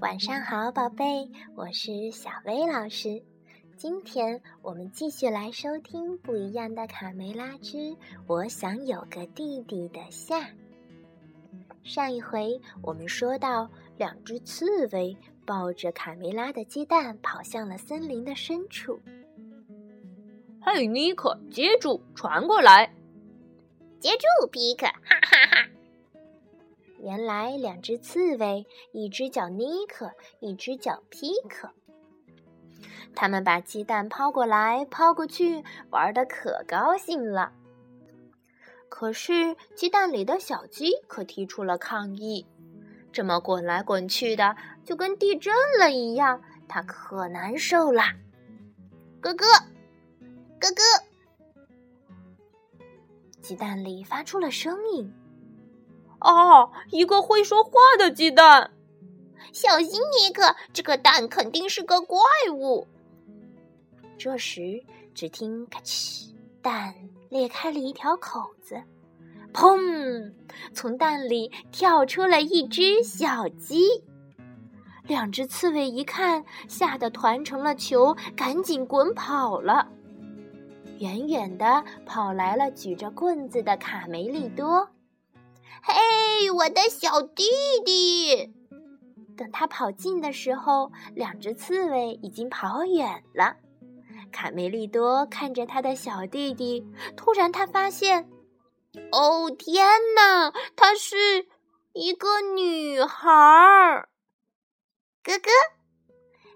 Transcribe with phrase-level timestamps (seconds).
[0.00, 3.22] 晚上好，宝贝，我是小薇老师。
[3.76, 7.96] 今天我们继续来收听《不一样的卡梅拉之
[8.26, 10.48] 我想有个弟弟》的下。
[11.84, 19.00] 上一回我们说到，两只刺猬抱着卡梅拉的鸡蛋跑向了森林的深处。
[20.60, 22.92] 嘿，尼克，接住，传过来！
[24.00, 24.86] 接住，皮克！
[24.86, 25.68] 哈哈哈。
[27.00, 31.70] 原来两只刺猬，一只叫尼克，一只叫皮克。
[33.14, 37.52] 他们把鸡蛋抛过来抛过去，玩的可高兴了。
[38.88, 42.44] 可是鸡蛋里的小鸡可提出了抗议：
[43.12, 48.02] 这么滚来滚去的，就跟地震了一样，它可难受了。
[49.20, 49.46] 咯咯，
[50.74, 50.82] 咯
[52.78, 52.84] 咯，
[53.40, 55.12] 鸡蛋里发出了声音。
[56.20, 58.72] 哦，一个会说话的鸡蛋！
[59.52, 62.18] 小心，尼克，这个蛋肯定是个怪
[62.52, 62.86] 物。
[64.18, 64.82] 这时，
[65.14, 66.92] 只听“咔哧”，蛋
[67.28, 68.82] 裂开了一条口子，
[69.52, 70.32] 砰！
[70.74, 74.02] 从蛋里跳出了一只小鸡。
[75.04, 79.88] 两只刺猬一看，吓得团成了球，赶紧滚跑了。
[80.98, 84.88] 远远的跑来了举着棍子的卡梅利多。
[85.82, 87.44] 嘿，我的小弟
[87.84, 88.52] 弟！
[89.36, 93.56] 等他跑近的时候，两只刺猬已经跑远了。
[94.32, 96.84] 卡梅利多看着他的小弟弟，
[97.16, 98.28] 突然他发现，
[99.12, 101.46] 哦天哪，她是
[101.92, 104.08] 一个女孩儿！
[105.22, 105.50] 哥哥，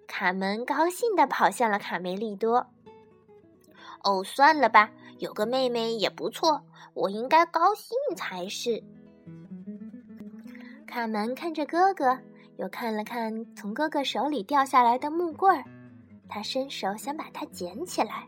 [0.09, 2.67] 卡门高兴地跑向了卡梅利多。
[4.05, 6.61] 哦，算了吧，有个妹妹也不错，
[6.95, 8.83] 我应该高兴才是。
[10.87, 12.19] 卡门看着哥哥，
[12.59, 15.65] 又看了看从哥哥手里掉下来的木棍儿，
[16.29, 18.27] 他伸手想把它捡起来。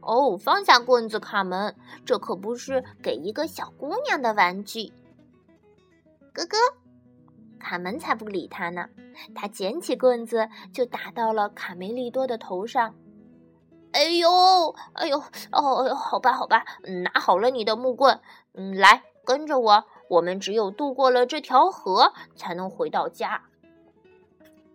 [0.00, 1.74] 哦，放下棍子，卡门，
[2.04, 4.92] 这可不是给一个小姑娘的玩具。
[6.32, 6.56] 哥哥，
[7.58, 8.88] 卡门才不理他呢，
[9.34, 12.94] 他捡起棍子就打到了卡梅利多的头上。
[13.92, 15.18] 哎呦，哎呦，
[15.52, 16.64] 哦，好吧，好吧，
[17.04, 18.20] 拿好了你的木棍，
[18.54, 19.84] 嗯，来，跟着我。
[20.08, 23.42] 我们只有渡过了这条河，才能回到家。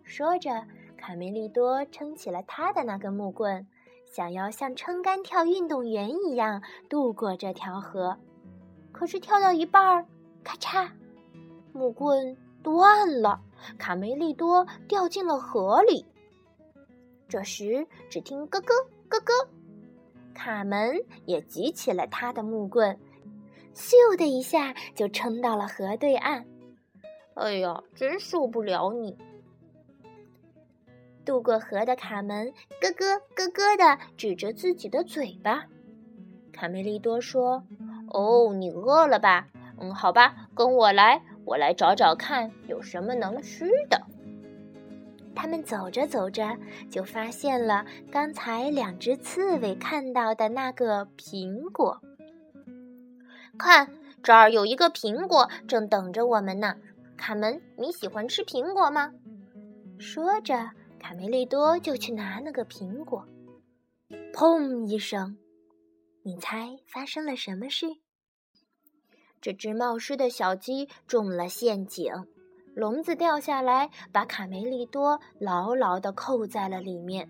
[0.02, 0.64] 说着，
[0.96, 3.66] 卡梅利多撑起了他的那根木棍，
[4.04, 8.16] 想要像撑杆跳运动员一样渡过这条河。
[8.90, 10.06] 可是跳到一半儿，
[10.42, 10.90] 咔嚓，
[11.72, 13.40] 木棍断了，
[13.78, 16.04] 卡梅利多掉进了河里。
[17.28, 18.74] 这时，只听咯咯
[19.08, 19.48] 咯咯，
[20.34, 22.98] 卡门也举起了他的木棍。
[23.74, 26.44] 咻的一下就撑到了河对岸，
[27.34, 29.16] 哎呀，真受不了你！
[31.24, 35.66] 渡过河的卡门咯咯咯咯的指着自己的嘴巴。
[36.52, 37.62] 卡梅利多说
[38.10, 39.46] ：“哦，你饿了吧？
[39.78, 44.06] 嗯，好吧，跟我来，我来找找看有什么能吃的。”
[45.40, 46.58] 他们走着走着，
[46.90, 52.02] 就发现了刚才两只刺猬看到的那个苹果。
[53.56, 53.88] 看，
[54.20, 56.74] 这儿有一个苹果，正等着我们呢。
[57.16, 59.12] 卡门，你喜欢吃苹果吗？
[60.00, 63.24] 说着，卡梅利多就去拿那个苹果。
[64.32, 65.38] 砰一声，
[66.24, 67.86] 你猜发生了什么事？
[69.40, 72.12] 这只冒失的小鸡中了陷阱，
[72.78, 77.28] 笼子掉下来，把卡梅利多牢牢地扣在了里面。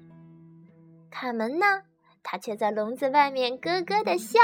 [1.10, 1.64] 卡门呢？
[2.22, 4.38] 他却在笼子外面咯咯的笑，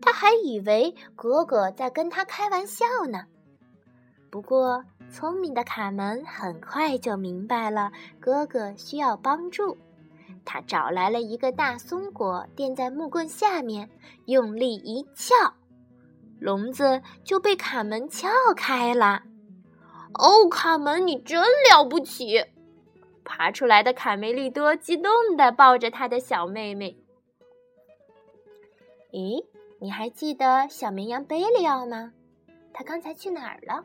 [0.00, 3.26] 他还以为哥哥在跟他开玩笑呢。
[4.32, 4.82] 不过，
[5.12, 9.78] 聪明的卡门很快就明白了哥哥需要帮助，
[10.44, 13.88] 他找来了一个大松果垫在木棍下面，
[14.26, 15.54] 用力一撬，
[16.40, 19.22] 笼子就被卡门撬开了。
[20.14, 22.44] 哦，卡门，你真了不起！
[23.24, 26.96] 爬出来的卡梅利多激动地抱着他的小妹妹。
[29.12, 29.44] 咦，
[29.78, 32.12] 你还记得小绵羊贝里奥吗？
[32.72, 33.84] 他刚才去哪儿了？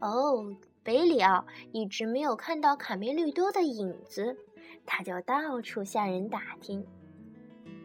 [0.00, 4.36] 哦，贝里奥一直没有看到卡梅利多的影子，
[4.84, 6.86] 他就到处向人打听。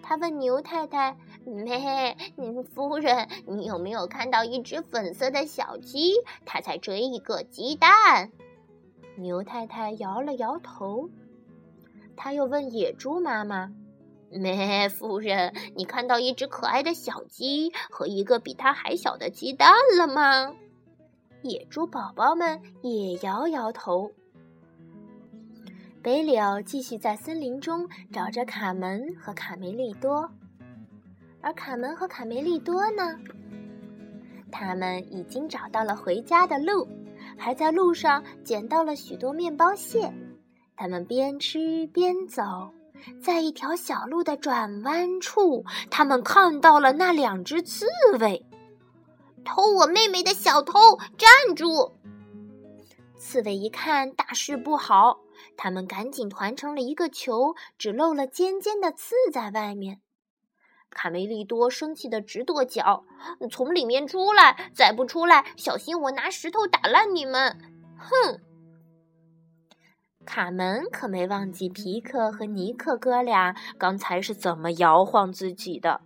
[0.03, 1.17] 他问牛太太
[1.47, 2.17] ：“嘿，
[2.75, 6.15] 夫人，你有没有看到一只粉色的小鸡？
[6.45, 8.31] 它在追一个鸡蛋。”
[9.15, 11.09] 牛太太摇了摇头。
[12.15, 13.71] 他又问野猪妈妈
[14.29, 20.53] ：“咩，夫人，你看到一只可爱的小鸡和一个比它还小的鸡蛋了吗？”
[21.41, 24.11] 野猪宝宝们也摇摇头。
[26.03, 30.29] 北里奥继续在森林中找着卡门和卡梅利多，
[31.39, 33.17] 而卡门和卡梅利多呢？
[34.51, 36.85] 他们已经找到了回家的路，
[37.37, 40.13] 还在路上捡到了许多面包屑。
[40.75, 42.43] 他们边吃边走，
[43.21, 47.85] 在一条小路的转弯处，他们看到了那两只刺
[48.19, 48.45] 猬。
[49.45, 50.73] 偷我妹妹的小偷，
[51.17, 51.93] 站住！
[53.17, 55.22] 刺猬一看大事不好。
[55.57, 60.01] 他们赶紧团成了一个球，只露了尖尖的刺在外面。
[60.89, 63.03] 卡梅利多生气的直跺脚
[63.49, 64.71] ：“从里面出来！
[64.75, 67.57] 再不出来，小心我拿石头打烂你们！”
[67.97, 68.39] 哼！
[70.25, 76.01] 卡门可没忘记皮克和尼克哥俩刚才是怎么摇晃自己的。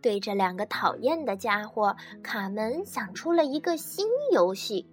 [0.00, 4.88] 对着两个讨厌的家伙，卡门想出了一个新游戏。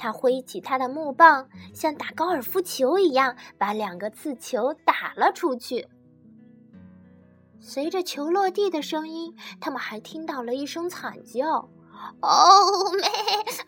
[0.00, 5.86] 他挥起他的木棒，像打高尔夫球一样，把两个刺球打了出去。
[7.60, 11.68] 随着球落地的声音，他们还听到了一声惨叫
[12.22, 13.06] ：“哦，妹，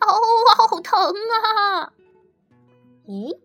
[0.01, 0.09] 哦，
[0.57, 1.93] 好疼啊！”
[3.05, 3.37] 咦，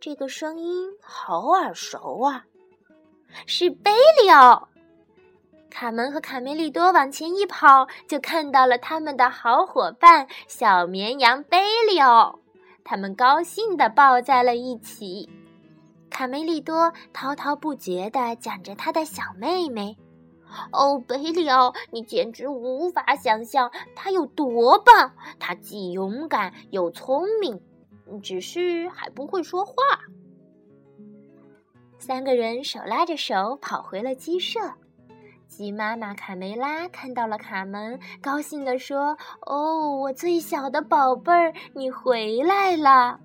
[0.00, 2.44] 这个声音好耳熟啊！
[3.46, 4.68] 是贝利奥。
[5.78, 12.38] 卡门和卡梅利多往前一跑，就看到了他们的好伙伴小绵羊贝利奥。
[12.82, 15.28] 他们高兴地抱在了一起。
[16.08, 19.98] 卡梅利多滔滔不绝地讲着他的小妹妹
[20.72, 25.12] ：“哦，贝利奥，你简直无法想象他有多棒！
[25.38, 27.60] 他既勇敢又聪明，
[28.22, 29.74] 只是还不会说话。”
[32.00, 34.58] 三个人手拉着手跑回了鸡舍。
[35.56, 43.18] 鸡妈妈卡梅拉看到了卡门，高兴地说：“哦，我最小的宝贝儿，你回来了。”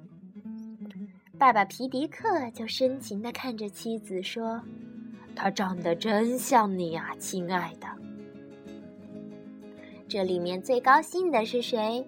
[1.37, 4.61] 爸爸皮迪克就深情地看着妻子说
[5.35, 7.87] ：“他长得真像你啊，亲爱的。”
[10.07, 12.07] 这里面最高兴的是谁？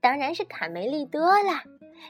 [0.00, 1.62] 当然是卡梅利多啦！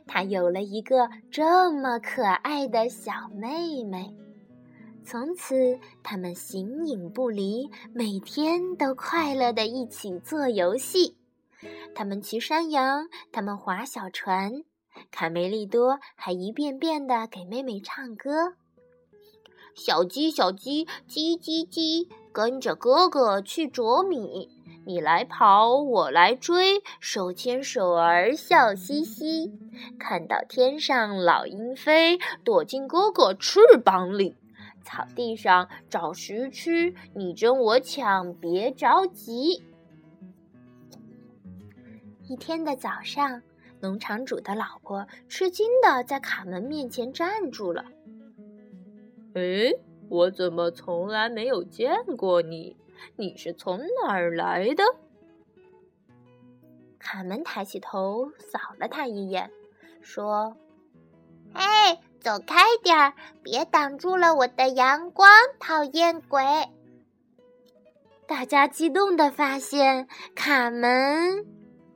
[0.07, 4.15] 他有了一个这么可爱的小妹妹。
[5.11, 11.17] 从此，他们形影不离，每天都快乐的一起做游戏。
[11.95, 14.65] 他们骑山羊，他们划小船。
[15.11, 18.53] 卡梅利多还一遍遍的给妹妹唱歌
[19.75, 24.51] ：“小鸡，小鸡，叽叽叽，跟着哥哥去啄米。
[24.85, 29.55] 你来跑，我来追，手牵手儿笑嘻嘻。
[29.99, 34.37] 看到天上老鹰飞，躲进哥哥翅膀里。”
[34.89, 39.63] 草地上找食吃，你争我抢，别着急。
[42.27, 43.43] 一天的早上，
[43.81, 47.85] 农场主的老婆吃惊的在卡门面前站住了。
[49.37, 49.75] “哎，
[50.09, 52.75] 我怎么从来没有见过你？
[53.17, 54.83] 你是从哪儿来的？”
[56.99, 59.51] 卡门抬起头扫了他一眼，
[60.01, 60.57] 说
[61.53, 61.98] ：“哎。”
[62.29, 66.45] 走开点儿，别挡住了我的阳光，讨厌鬼！
[68.27, 71.47] 大家激动的发现卡门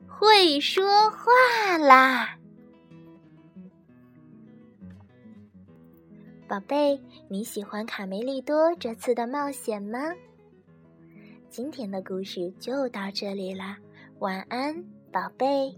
[0.07, 2.39] 会说话啦！
[6.47, 6.99] 宝贝，
[7.29, 9.99] 你喜欢卡梅利多这次的冒险吗？
[11.51, 13.77] 今天的故事就到这里啦，
[14.17, 15.77] 晚安，宝贝。